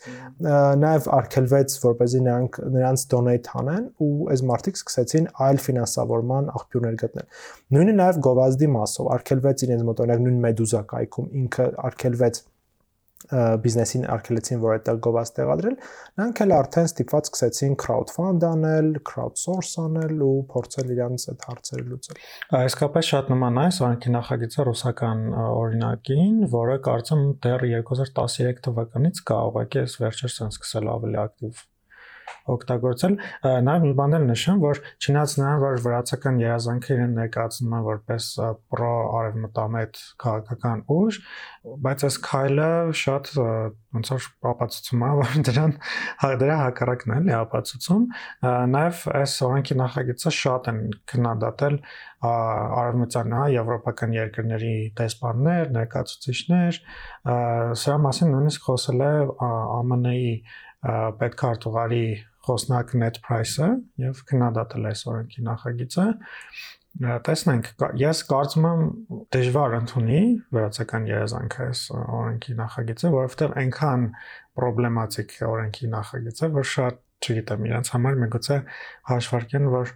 նաև 0.83 1.07
արգելվեց, 1.17 1.77
որպեսզի 1.87 2.21
նրանք 2.27 2.59
նրանց 2.75 3.05
donate 3.15 3.55
անեն 3.61 3.87
ու 3.97 4.11
այս 4.35 4.43
մարդիկ 4.51 4.77
սկսեցին 4.83 5.29
այլ 5.47 5.61
ֆինանսավորման 5.65 6.51
աղբյուրներ 6.61 6.99
գտնել։ 7.01 7.41
Նույնը 7.77 7.97
նաև 7.97 8.21
գովազդի 8.29 8.69
մասով 8.77 9.09
արգելվեց 9.17 9.65
իրենց 9.67 9.87
մոտ 9.89 10.05
օրինակ 10.05 10.23
նույն 10.27 10.39
Medusa 10.45 10.83
կայքում 10.93 11.33
ինքը 11.41 11.67
արգելվեց 11.87 12.41
բիզնեսին 13.63 14.03
արգելեցին, 14.13 14.59
որ 14.63 14.73
այդտեղ 14.77 14.99
գովաց 15.07 15.31
տեղադրել, 15.37 15.77
նրանք 16.19 16.41
էլ 16.45 16.53
արդեն 16.57 16.89
ստիպված 16.89 17.29
սկսեցին 17.29 17.77
crowdfund 17.83 18.45
անել, 18.47 18.89
crowdsource 19.09 19.73
անել 19.83 20.21
ու 20.27 20.35
փորձել 20.53 20.93
իրանց 20.95 21.27
այդ 21.33 21.47
հարցերը 21.49 21.85
լուծել։ 21.91 22.21
Իսկապես 22.71 23.09
շատ 23.13 23.31
նման 23.33 23.61
է 23.63 23.67
սրանքի 23.77 24.13
նախագիծը 24.17 24.67
ռուսական 24.69 25.23
օրինակին, 25.47 26.35
որը 26.57 26.77
կարծեմ 26.87 27.25
դեռ 27.47 27.65
2013 27.73 28.61
թվականից 28.67 29.25
կա, 29.27 29.41
ուղղակի 29.51 29.83
էս 29.83 29.97
վերջերս 30.03 30.39
են 30.47 30.55
սկսել 30.55 30.93
ավելի 30.97 31.19
ակտիվ 31.27 31.65
օգտագործել։ 32.53 33.17
Նաև 33.67 33.85
մի 33.87 33.93
բան 33.99 34.17
էլ 34.17 34.27
նշեմ, 34.31 34.61
որ 34.63 34.81
չնայած 35.03 35.35
նրան, 35.41 35.57
որ 35.63 35.81
վրացական 35.87 36.39
երազանքը 36.43 36.93
իրեն 36.97 37.17
ներկայացնում 37.21 37.75
են 37.77 37.85
որպես 37.87 38.29
պրո 38.73 38.93
արևմտամետ 39.17 40.01
քաղաքական 40.23 40.83
ուժ, 40.97 41.19
բայց 41.87 42.05
այս 42.07 42.19
քայլը 42.27 42.69
շատ 43.01 43.31
ոնց 43.97 44.11
որ 44.13 44.27
ապացուցում 44.51 45.03
է, 45.07 45.11
որ 45.17 45.37
դրան 45.47 45.73
դրա 46.41 46.57
հակառակն 46.61 47.15
է 47.17 47.35
ապացուցում։ 47.37 48.03
Նաև 48.77 49.01
այս 49.21 49.35
օրենքի 49.47 49.77
նախագիծը 49.81 50.33
շատ 50.37 50.69
են 50.71 50.81
քննադատել 51.11 51.79
արևմտյան, 52.27 53.33
հա, 53.37 53.43
եվրոպական 53.53 54.15
երկրների 54.17 54.75
դեսպաններ, 54.97 55.73
ներկայացուցիչներ, 55.77 56.79
սրա 57.81 57.97
մասին 58.07 58.31
նույնիսկ 58.33 58.69
խոսել 58.69 59.03
է 59.07 59.11
ԱՄՆ-ի 59.37 60.31
պետքարտուղարի 61.21 62.07
խոսնակ 62.47 62.93
net 63.01 63.21
price-ը 63.25 63.69
եւ 64.03 64.19
քննադատել 64.29 64.89
այս 64.91 65.01
օրենքի 65.11 65.45
նախագիծը 65.47 66.05
տեսնենք 66.97 67.67
ես 68.01 68.21
կարծում 68.31 68.67
եմ 68.67 68.83
դժվար 69.35 69.75
ընդունի 69.77 70.21
վրացական 70.55 71.09
երազանքը 71.11 71.65
այս 71.67 71.81
օրենքի 71.97 72.55
նախագիծը 72.61 73.11
որովհետեւ 73.17 73.57
այնքան 73.61 74.05
պրոբլեմատիկ 74.57 75.35
է 75.37 75.49
օրենքի 75.51 75.91
նախագիծը 75.93 76.49
որ 76.55 76.69
շատ 76.71 77.03
չգիտեմ 77.27 77.67
իրենց 77.67 77.91
համար 77.93 78.17
միգուցե 78.23 78.57
հաշվարկեն 79.11 79.69
որ 79.73 79.93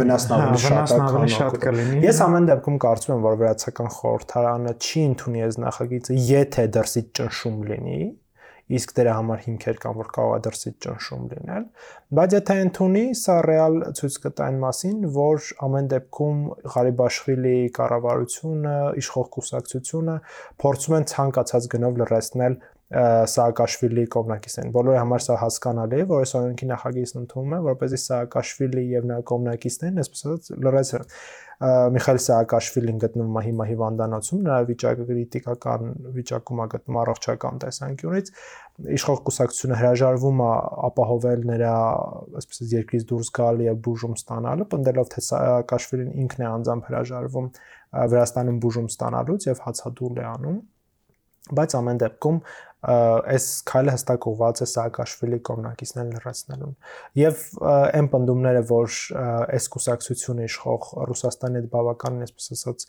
վնասն 0.00 0.32
ավելի 0.36 0.58
շատ 0.62 0.94
է 0.94 0.98
քան 1.10 1.30
շատ 1.34 1.54
կլինի 1.64 2.00
ես 2.06 2.18
ամեն 2.24 2.48
դեպքում 2.50 2.76
կարծում 2.84 3.14
եմ 3.16 3.24
որ 3.26 3.38
վրացական 3.40 3.88
խորհրդարանը 3.96 4.74
չի 4.86 5.00
ընդունի 5.10 5.44
այս 5.46 5.56
նախագիծը 5.64 6.18
եթե 6.30 6.66
դրսից 6.76 7.08
ճնշում 7.20 7.56
լինի 7.70 7.98
իսկ 8.78 8.92
դրա 8.96 9.14
համար 9.18 9.40
հիմքեր 9.46 9.78
կան, 9.82 9.94
որ 10.00 10.10
կարող 10.16 10.34
է 10.36 10.40
դրսից 10.46 10.74
ճնշում 10.84 11.22
լինել, 11.30 11.64
բայց 12.18 12.36
եթե 12.36 12.56
ընդունի, 12.64 13.04
սա 13.20 13.36
ռեալ 13.50 13.78
ցույց 14.00 14.18
կտա 14.24 14.48
այն 14.50 14.58
մասին, 14.64 14.98
որ 15.16 15.48
ամեն 15.66 15.88
դեպքում 15.94 16.42
Ղարիբաշխվիլի 16.74 17.56
կառավարությունը, 17.80 18.76
իշխող 19.00 19.30
կուսակցությունը 19.36 20.18
փորձում 20.64 20.98
են 21.00 21.08
ցանկացած 21.14 21.72
գնով 21.74 22.04
լրացնել 22.04 22.60
Սաակաշվիլի 22.90 24.04
կողմնակիցներին։ 24.10 24.72
Բոլորի 24.74 24.98
համար 24.98 25.22
սա 25.22 25.34
հասկանալի 25.38 26.00
է, 26.00 26.06
որ 26.10 26.24
այս 26.24 26.32
օրենքի 26.40 26.66
նախագիծն 26.70 27.20
ընդունում 27.20 27.52
է, 27.54 27.60
որպեսզի 27.68 28.00
Սաակաշվիլի 28.04 28.82
եւ 28.90 29.06
նրա 29.10 29.26
կողմնակիցներն, 29.30 30.00
այսպես 30.02 30.24
ասած, 30.26 30.50
լրացնեն 30.66 31.06
Միխայել 31.60 32.18
Սաակաշվիլին 32.24 33.00
գտնվում 33.02 33.34
է 33.36 33.40
հիմա 33.44 33.64
հիվանդանոցում, 33.68 34.38
նրա 34.46 34.60
վիճակը 34.70 35.04
քրիտիկական 35.10 35.90
վիճակում 36.14 36.62
է 36.64 36.66
գտնվում 36.74 36.98
առողջական 37.02 37.60
տեսանկյունից։ 37.64 38.30
Իշխող 38.96 39.20
կուսակցությունը 39.28 39.80
հրաժարվում 39.80 40.40
է 40.40 40.48
ապահովել 40.88 41.44
նրա, 41.52 41.74
այսպես 42.40 42.72
երկրից 42.80 43.06
դուրս 43.12 43.32
գալ 43.40 43.62
եւ 43.66 43.84
բուժում 43.90 44.16
ստանալը, 44.16 44.68
պնդելով 44.72 45.12
թե 45.12 45.24
Սաակաշվիլին 45.28 46.12
ինքն 46.24 46.44
է 46.48 46.50
անձամբ 46.54 46.88
հրաժարվում 46.88 47.54
Վրաստանում 48.16 48.60
բուժում 48.64 48.92
ստանալուց 48.96 49.50
եւ 49.50 49.64
հացադուլ 49.68 50.20
է 50.24 50.28
անում 50.32 50.60
բայց 51.56 51.74
ամեն 51.78 52.00
դեպքում 52.00 52.38
այս 52.80 53.46
քայլը 53.68 53.92
հստակ 53.92 54.26
ուղղված 54.30 54.60
է 54.64 54.66
Սաակաշվիլի 54.70 55.38
կողմնակիցներն 55.48 56.12
լրացնելուն։ 56.16 56.70
Եվ 57.20 57.42
այն 57.70 58.08
պնդումները, 58.14 58.62
որ 58.70 58.94
այս 59.56 59.66
կուսակցությունը 59.74 60.46
իշխող 60.48 60.88
Ռուսաստանի 61.10 61.60
հետ 61.60 61.68
բավականին, 61.74 62.24
այսպես 62.24 62.48
ասած, 62.56 62.86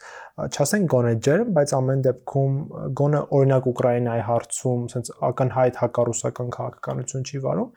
չասեն 0.47 0.87
գոնե 0.95 1.13
ջերմ, 1.27 1.51
բայց 1.59 1.73
ամեն 1.81 2.05
դեպքում 2.07 2.55
գոնե 3.01 3.21
օրինակ 3.41 3.67
Ուկրաինայի 3.71 4.23
հարցում, 4.31 4.85
ասենց 4.91 5.11
ակնհայտ 5.31 5.81
հակառուսական 5.81 6.55
քաղաքականություն 6.55 7.27
չի 7.27 7.43
վարում, 7.47 7.69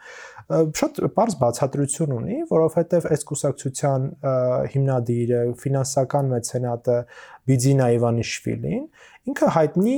շատ 0.78 0.98
բարձ 1.18 1.36
բացատրություն 1.40 2.14
ունի, 2.14 2.38
որովհետև 2.50 3.06
այս 3.14 3.22
կուսակցության 3.30 4.08
հիմնադիրը, 4.74 5.40
ֆինանսական 5.64 6.30
մեծենատը 6.34 6.98
Բիձինա 7.48 7.86
Իվանիշվիլին 7.94 8.84
ինքը 9.24 9.46
հայտնի 9.54 9.96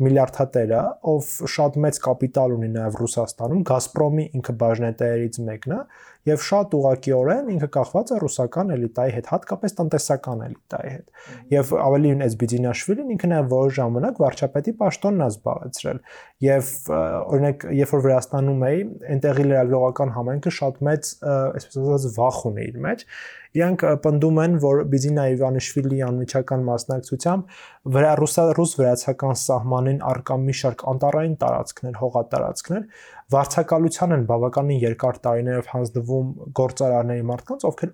միլիարդատեր 0.00 0.70
է, 0.72 0.82
ով 1.12 1.28
շատ 1.52 1.78
մեծ 1.84 2.00
կապիտալ 2.06 2.54
ունի 2.56 2.70
նաև 2.76 2.98
Ռուսաստանում, 3.02 3.62
Գազպրոմի 3.70 4.26
ինքը 4.38 4.54
բաժնետերից 4.62 5.38
մեկն 5.48 5.74
է, 5.76 5.80
եւ 6.28 6.42
շատ 6.46 6.74
ուղղակիորեն 6.78 7.50
ինքը 7.52 7.68
կախված 7.76 8.12
է 8.14 8.18
ռուսական 8.22 8.72
էլիտայի 8.76 9.14
հետ, 9.16 9.30
հատկապես 9.32 9.76
տնտեսական 9.80 10.44
էլիտայի 10.46 10.92
հետ։ 10.92 11.26
Եվ 11.52 11.72
ավելի 11.82 12.12
նույն 12.12 12.24
Էսբիդինաշվիլին 12.28 13.12
ինքը 13.16 13.30
նաեւ 13.32 13.50
որոշ 13.52 13.76
ժամանակ 13.78 14.22
վարչապետի 14.22 14.74
պաշտոնն 14.82 15.26
է 15.26 15.28
զբաղեցրել։ 15.32 16.00
Եվ 16.46 16.72
օրինակ, 16.92 17.68
երբ 17.82 17.94
որ 17.96 18.04
Վրաստանում 18.06 18.66
էի, 18.70 18.82
այնտեղի 19.12 19.46
լրագրողական 19.50 20.16
համայնքը 20.16 20.56
շատ 20.62 20.82
մեծ, 20.88 21.12
այսպես 21.32 21.80
ասած, 21.82 22.10
վախ 22.22 22.42
ունի 22.52 22.66
իր 22.70 22.82
մեջ 22.86 23.06
Իրանք 23.52 23.82
պնդում 24.00 24.38
են, 24.40 24.54
որ 24.62 24.78
Բիզինա 24.88 25.24
Իվանիշվիլի 25.34 25.98
անմիջական 26.06 26.62
մասնակցությամբ 26.68 27.58
վրա 27.96 28.12
ռուսա 28.20 28.44
ռուս 28.56 28.72
վրացական 28.78 29.36
սահմանին 29.42 29.98
արկա 30.08 30.38
մի 30.46 30.54
շարք 30.60 30.84
անտարային 30.92 31.34
տարածքներ, 31.42 31.98
հողատարածքներ 32.00 32.86
վարձակալության 33.32 34.14
են 34.16 34.24
բավականին 34.28 34.80
երկար 34.82 35.18
տարիներով 35.26 35.70
հանձնվում 35.72 36.32
գործարարների 36.58 37.24
մարդկանց, 37.30 37.66
ովքեր 37.70 37.92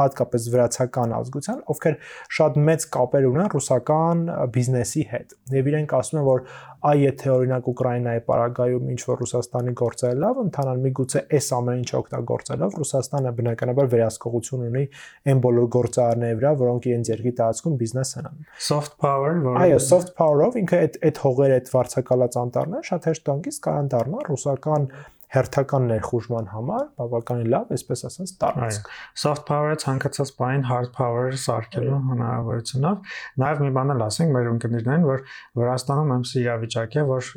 հատկապես 0.00 0.48
վրացական 0.54 1.14
ազգության, 1.20 1.62
ովքեր 1.74 1.96
շատ 2.38 2.58
մեծ 2.70 2.86
կապեր 2.96 3.28
ունեն 3.30 3.50
ռուսական 3.54 4.24
բիզնեսի 4.56 5.04
հետ։ 5.14 5.36
Եվ 5.60 5.70
իրենք 5.70 5.94
ասում 6.00 6.20
են, 6.20 6.26
որ 6.30 6.44
այ 6.80 7.00
եթե 7.04 7.28
օրինակ 7.34 7.66
Ուկրաինայի 7.70 8.20
պարագայում 8.24 8.86
ինչ 8.94 9.00
որ 9.10 9.18
Ռուսաստանի 9.20 9.72
գործը 9.80 10.12
լավ 10.20 10.40
ընթանան, 10.42 10.80
միգուցե 10.86 11.22
այս 11.36 11.48
ամեն 11.56 11.80
ինչը 11.80 11.96
օգտագործելով 12.00 12.78
Ռուսաստանը 12.80 13.32
բնականաբար 13.40 13.90
վերահսկողություն 13.94 14.64
ունի 14.70 14.84
այն 15.30 15.42
բոլոր 15.44 15.68
գործարարների 15.76 16.38
վրա, 16.40 16.52
որոնք 16.64 16.88
իրենց 16.90 17.12
երկրի 17.12 17.32
տարածքում 17.40 17.78
բիզնես 17.84 18.12
են 18.20 18.28
անում։ 18.30 18.50
Soft 18.70 18.98
power, 19.04 19.38
որ 19.44 19.60
Այո, 19.60 19.78
soft 19.90 20.12
power-ով 20.16 20.60
ինքը 20.64 20.80
այդ 20.80 21.00
այդ 21.10 21.22
հողերը, 21.26 21.60
այդ 21.60 21.72
վարձակալած 21.76 22.40
անտառները 22.40 22.90
շատ 22.90 23.10
հեշտ 23.10 23.26
տանկից 23.30 23.60
կարան 23.68 23.90
դառնալ 23.94 24.28
ռուսական 24.30 24.88
հերթական 25.30 25.86
ներխուժման 25.90 26.48
համար 26.50 26.86
բավականին 26.98 27.50
լավ, 27.52 27.72
այսպես 27.76 28.02
ասած, 28.08 28.32
տարածք։ 28.40 28.88
Soft 29.22 29.44
power-ը 29.50 29.76
ցանկացած 29.84 30.32
բան 30.40 30.64
hard 30.66 30.90
power-ը 30.96 31.38
սարքելու 31.44 32.00
հնարավորությունով, 32.10 33.12
նաև 33.44 33.62
մի 33.64 33.70
բան 33.78 33.94
էլ 33.94 34.04
ասենք 34.08 34.34
մեր 34.36 34.50
ընկերներին, 34.54 35.06
որ 35.06 35.24
Վրաստանում 35.60 36.14
MC 36.18 36.42
իրավիճակ 36.42 36.96
է, 37.00 37.04
որ 37.10 37.30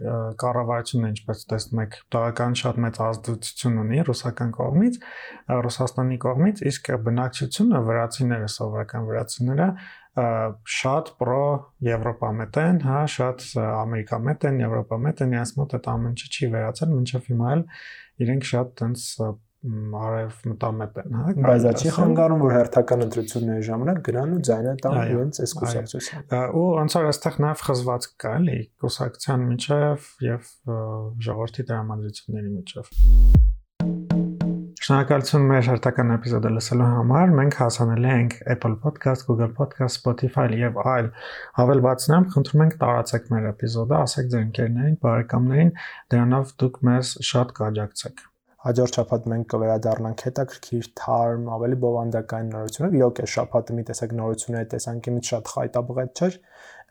կառավարությունը 0.44 1.12
ինչպես 1.14 1.46
տեսնում 1.54 1.84
եք, 1.84 1.98
բավական 2.18 2.58
շատ 2.64 2.82
մեծ 2.84 3.02
ազդեցություն 3.08 3.82
ունի 3.84 4.06
ռուսական 4.10 4.54
կողմից, 4.58 5.02
Ռուսաստանի 5.64 6.18
կողմից, 6.24 6.64
իսկ 6.74 6.94
բնակչությունը 7.04 7.84
վրացիները, 7.88 8.50
սովորական 8.58 9.10
վրացիները 9.10 9.68
շատ 10.14 11.08
պրո 11.18 11.46
եվրոպամետ 11.88 12.60
են, 12.64 12.82
հա, 12.86 13.00
շատ 13.14 13.46
ամերիկամետ 13.64 14.46
են, 14.50 14.60
եվրոպամետ 14.62 15.24
են, 15.26 15.34
իրենց 15.34 15.54
մոտ 15.58 15.74
այդ 15.80 15.90
ամեն 15.94 16.14
ինչը 16.14 16.30
չի 16.34 16.50
վերացել, 16.54 16.92
մինչև 16.94 17.32
հիմա 17.32 17.50
էլ 17.54 17.64
իրենք 18.24 18.48
շատ 18.52 18.76
տենց 18.84 19.08
արև 19.64 20.40
մտամետ 20.52 20.98
են, 21.02 21.14
հա։ 21.18 21.34
Բայց 21.40 21.66
դա 21.66 21.72
չի 21.80 21.92
խանգարում, 21.96 22.42
որ 22.44 22.54
հերթական 22.58 23.06
ընտրությունների 23.06 23.66
ժամանակ 23.70 24.02
գնան 24.10 24.34
ու 24.36 24.42
ձայնը 24.50 24.74
տան 24.84 24.98
իրենց 25.14 25.40
այս 25.46 25.56
կուսակցության։ 25.62 26.36
Ու 26.60 26.66
ոնց 26.84 26.98
որ 27.00 27.10
այստեղ 27.14 27.40
նաև 27.48 27.66
խզված 27.70 28.10
կա, 28.26 28.36
էլի, 28.44 28.60
կուսակցության 28.84 29.48
միջև 29.54 30.12
եւ 30.28 30.54
ժողովրդի 31.32 31.68
դրամատրությունների 31.72 32.56
միջև։ 32.60 32.96
Շնորհակալություն 34.84 35.46
մեր 35.48 35.62
հերթական 35.70 36.10
էպիզոդը 36.18 36.50
լսելու 36.52 36.88
համար։ 36.94 37.30
Մենք 37.38 37.54
հասանելի 37.56 38.10
ենք 38.10 38.34
Apple 38.52 38.74
Podcast, 38.84 39.24
Google 39.30 39.54
Podcast, 39.56 39.96
Spotify 40.02 40.44
եւ 40.60 40.82
այլ 40.82 41.08
հավելվածներում։ 41.60 42.26
Խնդրում 42.34 42.64
ենք 42.66 42.76
տարածեք 42.82 43.32
մեր 43.32 43.48
էպիզոդը, 43.54 43.96
ասեք 44.02 44.28
ձեր 44.34 44.44
ընկերներին, 44.50 45.00
բարեկամներին, 45.08 45.74
դրանով 46.12 46.54
դուք 46.64 46.82
մեզ 46.90 47.16
շատ 47.32 47.56
կաջակցեք։ 47.64 48.24
Հաջորդ 48.68 49.00
շաբաթ 49.00 49.32
մենք 49.32 49.52
կվերադառնանք 49.56 50.28
հետաքրքիր 50.28 50.94
թարմ, 51.00 51.50
ավելի 51.64 51.82
բովանդակային 51.88 52.56
նորությունով։ 52.60 52.98
Իրոք 53.00 53.24
է 53.24 53.30
շաբաթը 53.40 53.78
մի 53.80 53.88
տեսակ 53.94 54.18
նորությունների 54.20 54.74
տեսանկյունից 54.76 55.32
շատ 55.32 55.54
խայտաբղետ 55.56 56.24
չէր, 56.24 56.42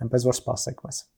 այնպես 0.07 0.31
որ 0.33 0.41
սպասեք 0.41 0.87
մեզ։ 0.89 1.09